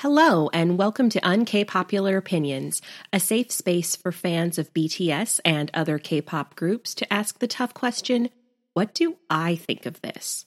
Hello, 0.00 0.48
and 0.54 0.78
welcome 0.78 1.10
to 1.10 1.20
Un-K 1.20 1.66
Popular 1.66 2.16
Opinions, 2.16 2.80
a 3.12 3.20
safe 3.20 3.50
space 3.50 3.94
for 3.94 4.10
fans 4.12 4.56
of 4.56 4.72
BTS 4.72 5.40
and 5.44 5.70
other 5.74 5.98
K 5.98 6.22
pop 6.22 6.56
groups 6.56 6.94
to 6.94 7.12
ask 7.12 7.38
the 7.38 7.46
tough 7.46 7.74
question 7.74 8.30
What 8.72 8.94
do 8.94 9.18
I 9.28 9.56
think 9.56 9.84
of 9.84 10.00
this? 10.00 10.46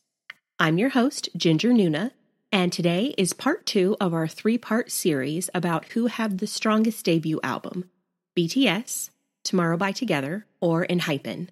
I'm 0.57 0.79
your 0.79 0.89
host, 0.89 1.29
Ginger 1.37 1.69
Nuna, 1.69 2.13
and 2.51 2.73
today 2.73 3.13
is 3.15 3.33
part 3.33 3.67
two 3.67 3.95
of 4.01 4.11
our 4.11 4.27
three 4.27 4.57
part 4.57 4.89
series 4.89 5.52
about 5.54 5.85
who 5.89 6.07
had 6.07 6.39
the 6.39 6.47
strongest 6.47 7.05
debut 7.05 7.39
album 7.43 7.91
BTS, 8.35 9.11
Tomorrow 9.43 9.77
by 9.77 9.91
Together, 9.91 10.47
or 10.61 10.88
ENHYPEN. 10.89 11.49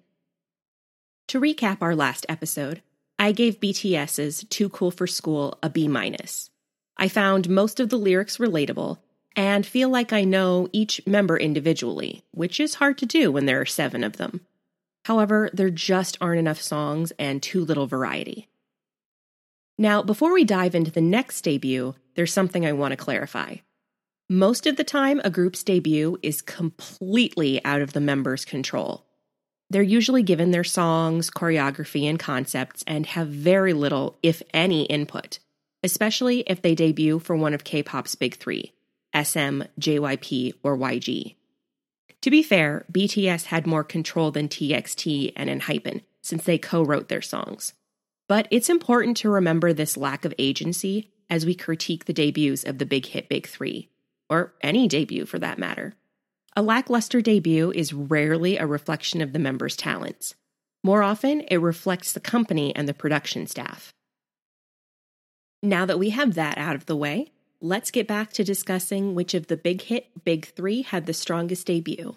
To 1.28 1.40
recap 1.40 1.78
our 1.80 1.94
last 1.94 2.26
episode, 2.28 2.82
I 3.16 3.30
gave 3.30 3.60
BTS's 3.60 4.44
2 4.50 4.70
Cool 4.70 4.90
4 4.90 5.06
Skool 5.06 5.58
a 5.62 5.70
B 5.70 5.86
minus. 5.86 6.50
I 7.02 7.08
found 7.08 7.50
most 7.50 7.80
of 7.80 7.88
the 7.88 7.98
lyrics 7.98 8.38
relatable 8.38 8.98
and 9.34 9.66
feel 9.66 9.88
like 9.88 10.12
I 10.12 10.22
know 10.22 10.68
each 10.72 11.04
member 11.04 11.36
individually, 11.36 12.22
which 12.30 12.60
is 12.60 12.76
hard 12.76 12.96
to 12.98 13.06
do 13.06 13.32
when 13.32 13.44
there 13.44 13.60
are 13.60 13.66
seven 13.66 14.04
of 14.04 14.18
them. 14.18 14.42
However, 15.06 15.50
there 15.52 15.68
just 15.68 16.16
aren't 16.20 16.38
enough 16.38 16.60
songs 16.60 17.12
and 17.18 17.42
too 17.42 17.64
little 17.64 17.88
variety. 17.88 18.46
Now, 19.76 20.00
before 20.00 20.32
we 20.32 20.44
dive 20.44 20.76
into 20.76 20.92
the 20.92 21.00
next 21.00 21.40
debut, 21.40 21.96
there's 22.14 22.32
something 22.32 22.64
I 22.64 22.72
want 22.72 22.92
to 22.92 22.96
clarify. 22.96 23.56
Most 24.30 24.68
of 24.68 24.76
the 24.76 24.84
time, 24.84 25.20
a 25.24 25.30
group's 25.30 25.64
debut 25.64 26.18
is 26.22 26.40
completely 26.40 27.64
out 27.64 27.82
of 27.82 27.94
the 27.94 28.00
members' 28.00 28.44
control. 28.44 29.06
They're 29.68 29.82
usually 29.82 30.22
given 30.22 30.52
their 30.52 30.62
songs, 30.62 31.32
choreography, 31.32 32.08
and 32.08 32.16
concepts 32.16 32.84
and 32.86 33.06
have 33.06 33.26
very 33.26 33.72
little, 33.72 34.20
if 34.22 34.40
any, 34.54 34.84
input 34.84 35.40
especially 35.82 36.40
if 36.46 36.62
they 36.62 36.74
debut 36.74 37.18
for 37.18 37.36
one 37.36 37.54
of 37.54 37.64
K 37.64 37.82
pop's 37.82 38.14
big 38.14 38.36
three 38.36 38.72
SM, 39.14 39.62
JYP, 39.78 40.54
or 40.62 40.76
YG. 40.76 41.34
To 42.22 42.30
be 42.30 42.42
fair, 42.42 42.84
BTS 42.92 43.46
had 43.46 43.66
more 43.66 43.84
control 43.84 44.30
than 44.30 44.48
TXT 44.48 45.32
and 45.36 45.50
ENHYPEN 45.50 46.02
since 46.22 46.44
they 46.44 46.56
co 46.56 46.82
wrote 46.82 47.08
their 47.08 47.22
songs. 47.22 47.74
But 48.28 48.48
it's 48.50 48.70
important 48.70 49.16
to 49.18 49.30
remember 49.30 49.72
this 49.72 49.96
lack 49.96 50.24
of 50.24 50.32
agency 50.38 51.10
as 51.28 51.44
we 51.44 51.54
critique 51.54 52.04
the 52.04 52.12
debuts 52.12 52.64
of 52.64 52.78
the 52.78 52.86
big 52.86 53.06
hit 53.06 53.28
Big 53.28 53.46
Three, 53.46 53.90
or 54.30 54.54
any 54.62 54.86
debut 54.86 55.26
for 55.26 55.38
that 55.38 55.58
matter. 55.58 55.94
A 56.54 56.62
lackluster 56.62 57.20
debut 57.20 57.72
is 57.72 57.92
rarely 57.92 58.56
a 58.56 58.66
reflection 58.66 59.20
of 59.20 59.32
the 59.32 59.38
members' 59.38 59.76
talents. 59.76 60.34
More 60.84 61.02
often, 61.02 61.40
it 61.42 61.56
reflects 61.56 62.12
the 62.12 62.20
company 62.20 62.74
and 62.76 62.88
the 62.88 62.94
production 62.94 63.46
staff. 63.46 63.92
Now 65.64 65.86
that 65.86 65.98
we 65.98 66.10
have 66.10 66.34
that 66.34 66.58
out 66.58 66.74
of 66.74 66.86
the 66.86 66.96
way, 66.96 67.30
let's 67.60 67.92
get 67.92 68.08
back 68.08 68.32
to 68.32 68.42
discussing 68.42 69.14
which 69.14 69.32
of 69.32 69.46
the 69.46 69.56
big 69.56 69.82
hit 69.82 70.24
Big 70.24 70.46
Three 70.46 70.82
had 70.82 71.06
the 71.06 71.14
strongest 71.14 71.68
debut. 71.68 72.16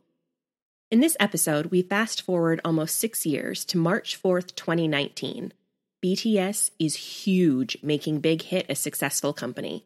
In 0.89 0.99
this 0.99 1.15
episode, 1.19 1.67
we 1.67 1.83
fast 1.83 2.23
forward 2.23 2.59
almost 2.65 2.97
six 2.97 3.23
years 3.23 3.63
to 3.65 3.77
March 3.77 4.19
4th, 4.19 4.55
2019. 4.55 5.53
BTS 6.03 6.71
is 6.79 6.95
huge, 6.95 7.77
making 7.83 8.19
Big 8.19 8.41
Hit 8.41 8.65
a 8.67 8.75
successful 8.75 9.31
company. 9.31 9.85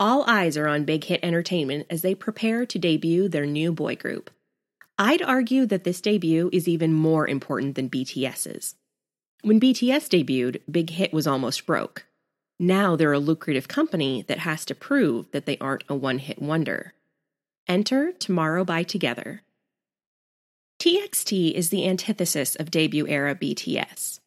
All 0.00 0.24
eyes 0.26 0.56
are 0.56 0.66
on 0.66 0.84
Big 0.84 1.04
Hit 1.04 1.20
Entertainment 1.22 1.86
as 1.90 2.00
they 2.00 2.14
prepare 2.14 2.64
to 2.64 2.78
debut 2.78 3.28
their 3.28 3.46
new 3.46 3.70
boy 3.72 3.96
group. 3.96 4.30
I'd 4.98 5.22
argue 5.22 5.66
that 5.66 5.84
this 5.84 6.00
debut 6.00 6.48
is 6.54 6.68
even 6.68 6.94
more 6.94 7.28
important 7.28 7.74
than 7.74 7.90
BTS's. 7.90 8.76
When 9.42 9.60
BTS 9.60 10.08
debuted, 10.08 10.62
Big 10.70 10.88
Hit 10.88 11.12
was 11.12 11.26
almost 11.26 11.66
broke. 11.66 12.06
Now 12.58 12.94
they're 12.94 13.12
a 13.12 13.18
lucrative 13.18 13.66
company 13.66 14.22
that 14.28 14.38
has 14.38 14.64
to 14.66 14.74
prove 14.74 15.30
that 15.32 15.44
they 15.46 15.58
aren't 15.58 15.84
a 15.88 15.94
one 15.94 16.18
hit 16.18 16.40
wonder. 16.40 16.94
Enter 17.66 18.12
Tomorrow 18.12 18.64
by 18.64 18.82
Together. 18.82 19.42
TXT 20.78 21.52
is 21.52 21.70
the 21.70 21.88
antithesis 21.88 22.54
of 22.56 22.70
debut 22.70 23.06
era 23.08 23.34
BTS. 23.34 24.20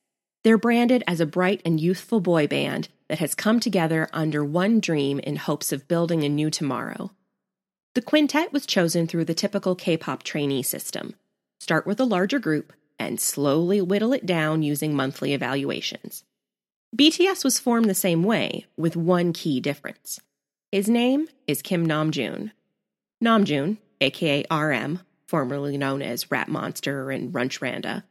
They're 0.43 0.57
branded 0.57 1.03
as 1.07 1.19
a 1.19 1.25
bright 1.25 1.61
and 1.63 1.79
youthful 1.79 2.19
boy 2.19 2.47
band 2.47 2.89
that 3.07 3.19
has 3.19 3.35
come 3.35 3.59
together 3.59 4.09
under 4.11 4.43
one 4.43 4.79
dream 4.79 5.19
in 5.19 5.35
hopes 5.35 5.71
of 5.71 5.87
building 5.87 6.23
a 6.23 6.29
new 6.29 6.49
tomorrow. 6.49 7.11
The 7.95 8.01
quintet 8.01 8.51
was 8.51 8.65
chosen 8.65 9.07
through 9.07 9.25
the 9.25 9.33
typical 9.33 9.75
K 9.75 9.97
pop 9.97 10.23
trainee 10.23 10.63
system 10.63 11.15
start 11.59 11.85
with 11.85 11.99
a 11.99 12.05
larger 12.05 12.39
group 12.39 12.73
and 12.99 13.19
slowly 13.19 13.81
whittle 13.81 14.13
it 14.13 14.25
down 14.25 14.63
using 14.63 14.95
monthly 14.95 15.33
evaluations. 15.33 16.23
BTS 16.97 17.43
was 17.43 17.59
formed 17.59 17.87
the 17.87 17.93
same 17.93 18.23
way, 18.23 18.65
with 18.75 18.95
one 18.95 19.31
key 19.31 19.59
difference. 19.59 20.19
His 20.71 20.89
name 20.89 21.27
is 21.45 21.61
Kim 21.61 21.85
Namjoon. 21.85 22.51
Namjoon, 23.23 23.77
aka 24.01 24.43
RM, 24.49 25.01
formerly 25.27 25.77
known 25.77 26.01
as 26.01 26.31
Rap 26.31 26.47
Monster 26.47 27.11
and 27.11 27.31
Runch 27.31 27.61
Randa, 27.61 28.03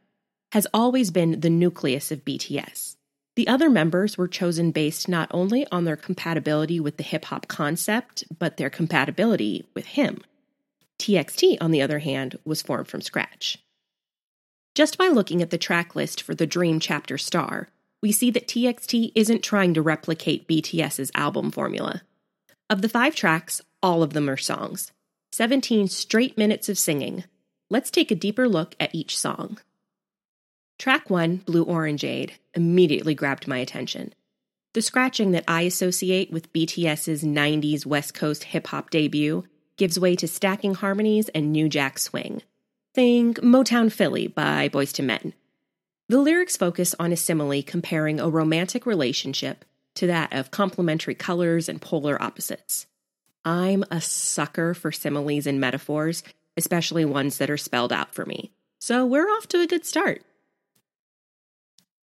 has 0.53 0.67
always 0.73 1.11
been 1.11 1.41
the 1.41 1.49
nucleus 1.49 2.13
of 2.13 2.23
BTS. 2.23 2.95
The 3.35 3.49
other 3.49 3.69
members 3.69 4.17
were 4.17 4.29
chosen 4.29 4.71
based 4.71 5.09
not 5.09 5.27
only 5.31 5.67
on 5.69 5.83
their 5.83 5.97
compatibility 5.97 6.79
with 6.79 6.95
the 6.95 7.03
hip 7.03 7.25
hop 7.25 7.49
concept, 7.49 8.23
but 8.39 8.55
their 8.55 8.69
compatibility 8.69 9.65
with 9.75 9.85
him. 9.85 10.21
TXT, 10.97 11.57
on 11.59 11.71
the 11.71 11.81
other 11.81 11.99
hand, 11.99 12.39
was 12.45 12.61
formed 12.61 12.87
from 12.87 13.01
scratch. 13.01 13.57
Just 14.75 14.97
by 14.97 15.09
looking 15.09 15.41
at 15.41 15.49
the 15.49 15.57
track 15.57 15.93
list 15.93 16.21
for 16.21 16.33
the 16.33 16.47
Dream 16.47 16.79
Chapter 16.79 17.17
Star, 17.17 17.67
we 18.01 18.11
see 18.11 18.31
that 18.31 18.47
TXT 18.47 19.11
isn't 19.15 19.43
trying 19.43 19.73
to 19.73 19.81
replicate 19.81 20.47
BTS's 20.47 21.11
album 21.15 21.51
formula. 21.51 22.01
Of 22.69 22.81
the 22.81 22.89
five 22.89 23.15
tracks, 23.15 23.61
all 23.81 24.03
of 24.03 24.13
them 24.13 24.29
are 24.29 24.37
songs. 24.37 24.91
17 25.31 25.87
straight 25.87 26.37
minutes 26.37 26.69
of 26.69 26.77
singing. 26.77 27.23
Let's 27.69 27.91
take 27.91 28.11
a 28.11 28.15
deeper 28.15 28.47
look 28.47 28.75
at 28.79 28.93
each 28.93 29.17
song. 29.17 29.59
Track 30.79 31.09
1, 31.09 31.37
Blue 31.37 31.65
Orangeade, 31.65 32.31
immediately 32.53 33.15
grabbed 33.15 33.47
my 33.47 33.57
attention. 33.57 34.13
The 34.73 34.81
scratching 34.81 35.31
that 35.31 35.43
I 35.47 35.61
associate 35.61 36.31
with 36.31 36.53
BTS's 36.53 37.23
90s 37.23 37.85
West 37.85 38.13
Coast 38.13 38.45
hip 38.45 38.67
hop 38.67 38.89
debut 38.89 39.43
gives 39.77 39.99
way 39.99 40.15
to 40.15 40.27
stacking 40.27 40.75
harmonies 40.75 41.29
and 41.29 41.51
new 41.51 41.67
jack 41.67 41.97
swing. 41.97 42.43
Think 42.93 43.39
Motown 43.39 43.91
Philly 43.91 44.27
by 44.27 44.69
Boyz 44.69 44.99
II 44.99 45.05
Men. 45.05 45.33
The 46.09 46.19
lyrics 46.19 46.55
focus 46.55 46.95
on 46.99 47.11
a 47.11 47.17
simile 47.17 47.61
comparing 47.63 48.21
a 48.21 48.29
romantic 48.29 48.85
relationship 48.85 49.65
to 49.95 50.07
that 50.07 50.31
of 50.31 50.51
complementary 50.51 51.15
colors 51.15 51.67
and 51.67 51.81
polar 51.81 52.21
opposites. 52.21 52.87
I'm 53.43 53.83
a 53.91 53.99
sucker 53.99 54.73
for 54.73 54.91
similes 54.91 55.45
and 55.45 55.59
metaphors, 55.59 56.23
especially 56.55 57.03
ones 57.03 57.39
that 57.39 57.49
are 57.49 57.57
spelled 57.57 57.91
out 57.91 58.15
for 58.15 58.25
me. 58.25 58.51
So 58.79 59.05
we're 59.05 59.27
off 59.27 59.47
to 59.49 59.59
a 59.59 59.67
good 59.67 59.85
start. 59.85 60.23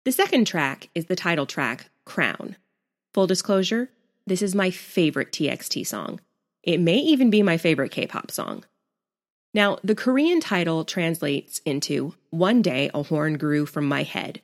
The 0.04 0.12
second 0.12 0.46
track 0.46 0.90
is 0.94 1.06
the 1.06 1.16
title 1.16 1.46
track, 1.46 1.88
Crown. 2.04 2.56
Full 3.14 3.26
disclosure, 3.26 3.88
this 4.26 4.42
is 4.42 4.54
my 4.54 4.70
favorite 4.70 5.32
TXT 5.32 5.86
song. 5.86 6.20
It 6.62 6.78
may 6.78 6.98
even 6.98 7.30
be 7.30 7.42
my 7.42 7.56
favorite 7.56 7.90
K 7.90 8.06
pop 8.06 8.30
song. 8.30 8.64
Now, 9.54 9.78
the 9.84 9.94
Korean 9.94 10.40
title 10.40 10.84
translates 10.84 11.60
into 11.64 12.14
One 12.30 12.60
Day 12.60 12.90
a 12.92 13.04
Horn 13.04 13.38
Grew 13.38 13.66
from 13.66 13.86
My 13.86 14.02
Head, 14.02 14.42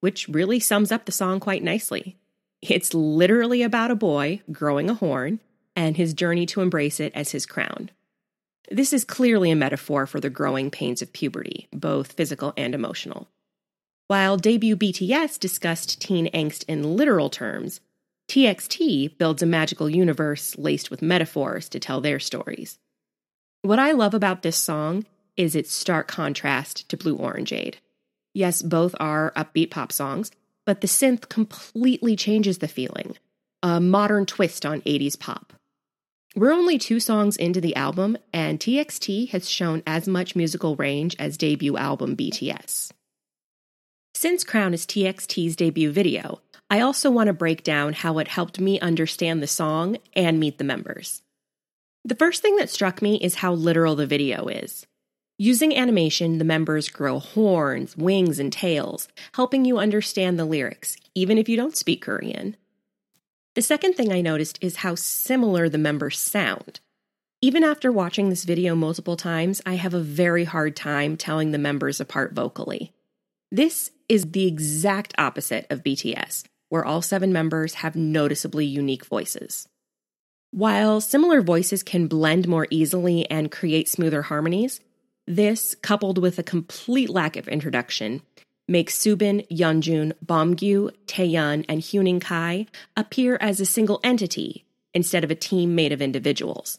which 0.00 0.28
really 0.28 0.60
sums 0.60 0.92
up 0.92 1.04
the 1.04 1.12
song 1.12 1.40
quite 1.40 1.64
nicely. 1.64 2.16
It's 2.62 2.94
literally 2.94 3.62
about 3.62 3.90
a 3.90 3.96
boy 3.96 4.40
growing 4.52 4.88
a 4.88 4.94
horn 4.94 5.40
and 5.74 5.96
his 5.96 6.14
journey 6.14 6.46
to 6.46 6.60
embrace 6.60 7.00
it 7.00 7.12
as 7.12 7.32
his 7.32 7.44
crown. 7.44 7.90
This 8.70 8.92
is 8.92 9.04
clearly 9.04 9.50
a 9.50 9.56
metaphor 9.56 10.06
for 10.06 10.20
the 10.20 10.30
growing 10.30 10.70
pains 10.70 11.02
of 11.02 11.12
puberty, 11.12 11.66
both 11.72 12.12
physical 12.12 12.52
and 12.56 12.72
emotional. 12.72 13.28
While 14.06 14.36
debut 14.36 14.76
BTS 14.76 15.40
discussed 15.40 16.00
teen 16.00 16.28
angst 16.32 16.64
in 16.68 16.96
literal 16.96 17.30
terms, 17.30 17.80
TXT 18.28 19.18
builds 19.18 19.42
a 19.42 19.46
magical 19.46 19.90
universe 19.90 20.56
laced 20.56 20.90
with 20.90 21.02
metaphors 21.02 21.68
to 21.70 21.80
tell 21.80 22.00
their 22.00 22.20
stories. 22.20 22.78
What 23.64 23.78
I 23.78 23.92
love 23.92 24.12
about 24.12 24.42
this 24.42 24.56
song 24.56 25.06
is 25.36 25.54
its 25.54 25.72
stark 25.72 26.08
contrast 26.08 26.88
to 26.88 26.96
Blue 26.96 27.16
Orangeade. 27.16 27.76
Yes, 28.34 28.60
both 28.60 28.92
are 28.98 29.32
upbeat 29.36 29.70
pop 29.70 29.92
songs, 29.92 30.32
but 30.66 30.80
the 30.80 30.88
synth 30.88 31.28
completely 31.28 32.16
changes 32.16 32.58
the 32.58 32.66
feeling, 32.66 33.16
a 33.62 33.80
modern 33.80 34.26
twist 34.26 34.66
on 34.66 34.80
80s 34.80 35.16
pop. 35.16 35.52
We're 36.34 36.50
only 36.50 36.76
two 36.76 36.98
songs 36.98 37.36
into 37.36 37.60
the 37.60 37.76
album, 37.76 38.18
and 38.32 38.58
TXT 38.58 39.28
has 39.28 39.48
shown 39.48 39.84
as 39.86 40.08
much 40.08 40.34
musical 40.34 40.74
range 40.74 41.14
as 41.20 41.36
debut 41.36 41.76
album 41.76 42.16
BTS. 42.16 42.90
Since 44.12 44.42
Crown 44.42 44.74
is 44.74 44.86
TXT's 44.86 45.54
debut 45.54 45.92
video, 45.92 46.40
I 46.68 46.80
also 46.80 47.12
want 47.12 47.28
to 47.28 47.32
break 47.32 47.62
down 47.62 47.92
how 47.92 48.18
it 48.18 48.26
helped 48.26 48.58
me 48.58 48.80
understand 48.80 49.40
the 49.40 49.46
song 49.46 49.98
and 50.14 50.40
meet 50.40 50.58
the 50.58 50.64
members. 50.64 51.21
The 52.04 52.16
first 52.16 52.42
thing 52.42 52.56
that 52.56 52.70
struck 52.70 53.00
me 53.00 53.16
is 53.16 53.36
how 53.36 53.52
literal 53.52 53.94
the 53.94 54.06
video 54.06 54.48
is. 54.48 54.86
Using 55.38 55.76
animation, 55.76 56.38
the 56.38 56.44
members 56.44 56.88
grow 56.88 57.20
horns, 57.20 57.96
wings, 57.96 58.38
and 58.40 58.52
tails, 58.52 59.08
helping 59.34 59.64
you 59.64 59.78
understand 59.78 60.38
the 60.38 60.44
lyrics, 60.44 60.96
even 61.14 61.38
if 61.38 61.48
you 61.48 61.56
don't 61.56 61.76
speak 61.76 62.02
Korean. 62.02 62.56
The 63.54 63.62
second 63.62 63.94
thing 63.94 64.12
I 64.12 64.20
noticed 64.20 64.58
is 64.60 64.76
how 64.76 64.94
similar 64.96 65.68
the 65.68 65.78
members 65.78 66.18
sound. 66.18 66.80
Even 67.40 67.62
after 67.62 67.92
watching 67.92 68.30
this 68.30 68.44
video 68.44 68.74
multiple 68.74 69.16
times, 69.16 69.60
I 69.64 69.74
have 69.74 69.94
a 69.94 70.00
very 70.00 70.44
hard 70.44 70.74
time 70.74 71.16
telling 71.16 71.50
the 71.50 71.58
members 71.58 72.00
apart 72.00 72.32
vocally. 72.34 72.92
This 73.50 73.90
is 74.08 74.30
the 74.30 74.46
exact 74.46 75.14
opposite 75.18 75.66
of 75.70 75.82
BTS, 75.82 76.44
where 76.68 76.84
all 76.84 77.02
seven 77.02 77.32
members 77.32 77.74
have 77.74 77.94
noticeably 77.94 78.64
unique 78.64 79.04
voices. 79.04 79.68
While 80.52 81.00
similar 81.00 81.40
voices 81.40 81.82
can 81.82 82.08
blend 82.08 82.46
more 82.46 82.66
easily 82.68 83.28
and 83.30 83.50
create 83.50 83.88
smoother 83.88 84.20
harmonies, 84.20 84.80
this, 85.26 85.74
coupled 85.76 86.18
with 86.18 86.38
a 86.38 86.42
complete 86.42 87.08
lack 87.08 87.36
of 87.36 87.48
introduction, 87.48 88.20
makes 88.68 88.94
Soobin, 88.94 89.48
Yeonjun, 89.48 90.12
Beomgyu, 90.24 90.90
Taehyun, 91.06 91.64
and 91.70 91.80
Huening 91.80 92.20
Kai 92.20 92.66
appear 92.98 93.38
as 93.40 93.60
a 93.60 93.66
single 93.66 93.98
entity 94.04 94.66
instead 94.92 95.24
of 95.24 95.30
a 95.30 95.34
team 95.34 95.74
made 95.74 95.90
of 95.90 96.02
individuals. 96.02 96.78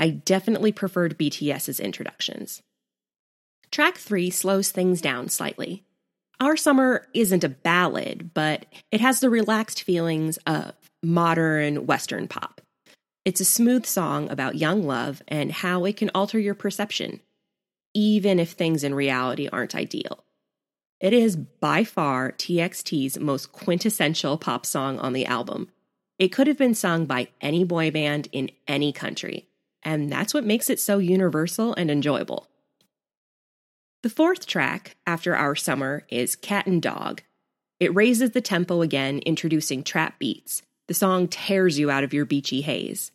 I 0.00 0.10
definitely 0.10 0.72
preferred 0.72 1.16
BTS's 1.16 1.78
introductions. 1.78 2.62
Track 3.70 3.96
3 3.96 4.28
slows 4.30 4.72
things 4.72 5.00
down 5.00 5.28
slightly. 5.28 5.84
Our 6.40 6.56
Summer 6.56 7.06
isn't 7.14 7.44
a 7.44 7.48
ballad, 7.48 8.32
but 8.34 8.66
it 8.90 9.00
has 9.00 9.20
the 9.20 9.30
relaxed 9.30 9.84
feelings 9.84 10.36
of 10.48 10.74
modern 11.00 11.86
Western 11.86 12.26
pop. 12.26 12.53
It's 13.24 13.40
a 13.40 13.44
smooth 13.44 13.86
song 13.86 14.30
about 14.30 14.56
young 14.56 14.82
love 14.82 15.22
and 15.26 15.50
how 15.50 15.86
it 15.86 15.96
can 15.96 16.10
alter 16.14 16.38
your 16.38 16.54
perception, 16.54 17.20
even 17.94 18.38
if 18.38 18.50
things 18.50 18.84
in 18.84 18.94
reality 18.94 19.48
aren't 19.50 19.74
ideal. 19.74 20.24
It 21.00 21.14
is 21.14 21.34
by 21.34 21.84
far 21.84 22.32
TXT's 22.32 23.18
most 23.18 23.50
quintessential 23.50 24.36
pop 24.36 24.66
song 24.66 24.98
on 24.98 25.14
the 25.14 25.24
album. 25.24 25.70
It 26.18 26.28
could 26.28 26.46
have 26.46 26.58
been 26.58 26.74
sung 26.74 27.06
by 27.06 27.28
any 27.40 27.64
boy 27.64 27.90
band 27.90 28.28
in 28.30 28.50
any 28.68 28.92
country, 28.92 29.48
and 29.82 30.12
that's 30.12 30.34
what 30.34 30.44
makes 30.44 30.68
it 30.68 30.78
so 30.78 30.98
universal 30.98 31.74
and 31.74 31.90
enjoyable. 31.90 32.48
The 34.02 34.10
fourth 34.10 34.46
track, 34.46 34.96
after 35.06 35.34
Our 35.34 35.56
Summer, 35.56 36.04
is 36.10 36.36
Cat 36.36 36.66
and 36.66 36.82
Dog. 36.82 37.22
It 37.80 37.94
raises 37.94 38.32
the 38.32 38.42
tempo 38.42 38.82
again, 38.82 39.20
introducing 39.20 39.82
trap 39.82 40.18
beats. 40.18 40.62
The 40.86 40.94
song 40.94 41.28
tears 41.28 41.78
you 41.78 41.90
out 41.90 42.04
of 42.04 42.12
your 42.12 42.26
beachy 42.26 42.60
haze. 42.60 43.10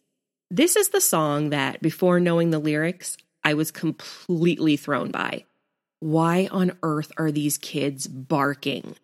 This 0.49 0.75
is 0.75 0.89
the 0.89 1.01
song 1.01 1.51
that, 1.51 1.81
before 1.81 2.19
knowing 2.19 2.49
the 2.49 2.57
lyrics, 2.57 3.15
I 3.43 3.53
was 3.53 3.69
completely 3.69 4.75
thrown 4.75 5.11
by. 5.11 5.45
Why 5.99 6.47
on 6.51 6.77
earth 6.81 7.11
are 7.17 7.31
these 7.31 7.59
kids 7.59 8.07
barking? 8.07 8.95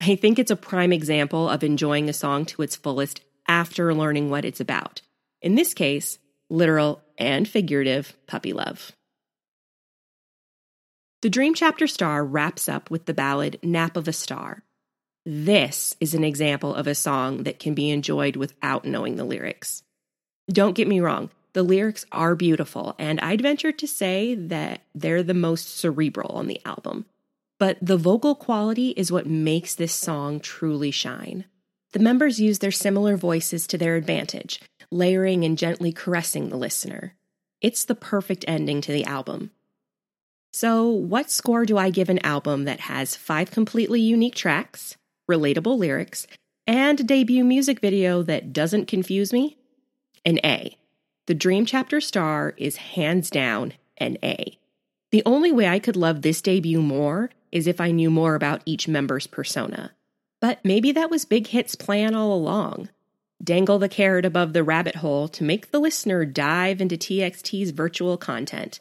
I 0.00 0.14
think 0.14 0.38
it's 0.38 0.52
a 0.52 0.56
prime 0.56 0.92
example 0.92 1.48
of 1.48 1.64
enjoying 1.64 2.08
a 2.08 2.12
song 2.12 2.46
to 2.46 2.62
its 2.62 2.76
fullest 2.76 3.22
after 3.48 3.92
learning 3.92 4.30
what 4.30 4.44
it's 4.44 4.60
about. 4.60 5.02
In 5.42 5.56
this 5.56 5.74
case, 5.74 6.18
literal 6.48 7.02
and 7.18 7.48
figurative 7.48 8.16
puppy 8.26 8.52
love. 8.52 8.92
The 11.22 11.30
Dream 11.30 11.54
Chapter 11.54 11.86
Star 11.86 12.24
wraps 12.24 12.68
up 12.68 12.90
with 12.90 13.06
the 13.06 13.14
ballad 13.14 13.58
Nap 13.62 13.96
of 13.96 14.06
a 14.08 14.12
Star. 14.12 14.62
This 15.26 15.96
is 16.00 16.14
an 16.14 16.24
example 16.24 16.74
of 16.74 16.86
a 16.86 16.94
song 16.94 17.42
that 17.42 17.58
can 17.58 17.74
be 17.74 17.90
enjoyed 17.90 18.36
without 18.36 18.84
knowing 18.84 19.16
the 19.16 19.24
lyrics. 19.24 19.82
Don't 20.50 20.74
get 20.74 20.88
me 20.88 21.00
wrong, 21.00 21.30
the 21.52 21.62
lyrics 21.62 22.06
are 22.12 22.34
beautiful, 22.34 22.94
and 22.98 23.20
I'd 23.20 23.40
venture 23.42 23.72
to 23.72 23.86
say 23.86 24.34
that 24.34 24.82
they're 24.94 25.22
the 25.22 25.34
most 25.34 25.76
cerebral 25.78 26.36
on 26.36 26.46
the 26.46 26.60
album. 26.64 27.06
But 27.58 27.76
the 27.82 27.96
vocal 27.96 28.34
quality 28.34 28.90
is 28.90 29.12
what 29.12 29.26
makes 29.26 29.74
this 29.74 29.94
song 29.94 30.40
truly 30.40 30.90
shine. 30.90 31.44
The 31.92 31.98
members 31.98 32.40
use 32.40 32.60
their 32.60 32.70
similar 32.70 33.16
voices 33.16 33.66
to 33.66 33.78
their 33.78 33.96
advantage, 33.96 34.60
layering 34.90 35.44
and 35.44 35.58
gently 35.58 35.92
caressing 35.92 36.48
the 36.48 36.56
listener. 36.56 37.14
It's 37.60 37.84
the 37.84 37.94
perfect 37.94 38.44
ending 38.48 38.80
to 38.82 38.92
the 38.92 39.04
album. 39.04 39.50
So, 40.52 40.88
what 40.88 41.30
score 41.30 41.66
do 41.66 41.76
I 41.76 41.90
give 41.90 42.08
an 42.08 42.24
album 42.24 42.64
that 42.64 42.80
has 42.80 43.14
five 43.16 43.50
completely 43.50 44.00
unique 44.00 44.34
tracks, 44.34 44.96
relatable 45.30 45.78
lyrics, 45.78 46.26
and 46.66 47.06
debut 47.06 47.44
music 47.44 47.80
video 47.80 48.22
that 48.22 48.52
doesn't 48.52 48.86
confuse 48.86 49.32
me? 49.32 49.56
An 50.24 50.38
A. 50.44 50.76
The 51.26 51.34
Dream 51.34 51.64
Chapter 51.64 52.00
star 52.00 52.54
is 52.56 52.76
hands 52.76 53.30
down 53.30 53.74
an 53.98 54.18
A. 54.22 54.58
The 55.12 55.22
only 55.24 55.52
way 55.52 55.68
I 55.68 55.78
could 55.78 55.96
love 55.96 56.22
this 56.22 56.42
debut 56.42 56.82
more 56.82 57.30
is 57.52 57.66
if 57.66 57.80
I 57.80 57.90
knew 57.90 58.10
more 58.10 58.34
about 58.34 58.62
each 58.66 58.88
member's 58.88 59.26
persona. 59.26 59.92
But 60.40 60.58
maybe 60.64 60.92
that 60.92 61.10
was 61.10 61.24
Big 61.24 61.48
Hit's 61.48 61.74
plan 61.74 62.14
all 62.14 62.34
along 62.34 62.88
dangle 63.42 63.78
the 63.78 63.88
carrot 63.88 64.24
above 64.24 64.52
the 64.52 64.64
rabbit 64.64 64.96
hole 64.96 65.28
to 65.28 65.44
make 65.44 65.70
the 65.70 65.80
listener 65.80 66.24
dive 66.24 66.80
into 66.80 66.96
TXT's 66.96 67.70
virtual 67.70 68.16
content. 68.16 68.80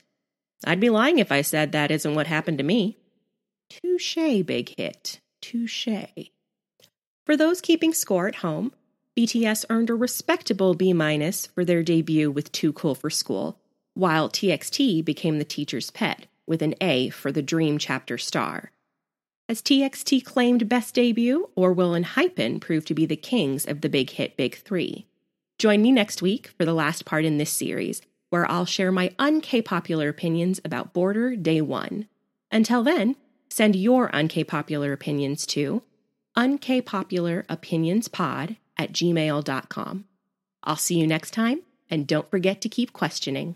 I'd 0.65 0.79
be 0.79 0.89
lying 0.89 1.19
if 1.19 1.31
I 1.31 1.41
said 1.41 1.71
that 1.71 1.91
isn't 1.91 2.15
what 2.15 2.27
happened 2.27 2.57
to 2.57 2.63
me. 2.63 2.97
Touche, 3.69 4.43
big 4.45 4.75
hit. 4.77 5.19
Touche. 5.41 5.87
For 7.29 7.37
those 7.37 7.61
keeping 7.61 7.93
score 7.93 8.27
at 8.27 8.37
home, 8.37 8.71
BTS 9.15 9.65
earned 9.69 9.91
a 9.91 9.93
respectable 9.93 10.73
B 10.73 10.93
minus 10.93 11.45
for 11.45 11.63
their 11.63 11.83
debut 11.83 12.31
with 12.31 12.51
2 12.51 12.73
Cool 12.73 12.95
4 12.95 13.11
Skool, 13.11 13.55
while 13.93 14.31
TXT 14.31 15.05
became 15.05 15.37
the 15.37 15.45
teacher's 15.45 15.91
pet 15.91 16.25
with 16.47 16.63
an 16.63 16.73
A 16.81 17.09
for 17.09 17.31
the 17.31 17.43
Dream 17.43 17.77
Chapter 17.77 18.17
star. 18.17 18.71
As 19.47 19.61
TXT 19.61 20.25
claimed 20.25 20.67
best 20.67 20.95
debut, 20.95 21.51
or 21.55 21.71
will 21.71 21.93
ENHYPEN 21.93 22.61
proved 22.61 22.87
to 22.87 22.95
be 22.95 23.05
the 23.05 23.15
kings 23.15 23.63
of 23.63 23.81
the 23.81 23.89
big 23.89 24.09
hit 24.09 24.35
Big 24.35 24.55
Three. 24.55 25.05
Join 25.59 25.83
me 25.83 25.91
next 25.91 26.23
week 26.23 26.47
for 26.57 26.65
the 26.65 26.73
last 26.73 27.05
part 27.05 27.25
in 27.25 27.37
this 27.37 27.51
series, 27.51 28.01
where 28.31 28.49
I'll 28.49 28.65
share 28.65 28.91
my 28.91 29.13
un-K 29.19 29.61
popular 29.61 30.09
opinions 30.09 30.59
about 30.65 30.93
Border 30.93 31.35
Day 31.35 31.61
1. 31.61 32.07
Until 32.51 32.81
then, 32.81 33.17
send 33.51 33.75
your 33.75 34.09
un-K 34.15 34.45
popular 34.45 34.93
opinions 34.93 35.45
to 35.45 35.83
unkpopularopinionspod 36.37 38.57
at 38.77 38.93
gmail.com. 38.93 40.05
I'll 40.63 40.75
see 40.75 40.99
you 40.99 41.07
next 41.07 41.31
time, 41.31 41.61
and 41.89 42.05
don't 42.07 42.29
forget 42.29 42.61
to 42.61 42.69
keep 42.69 42.93
questioning. 42.93 43.55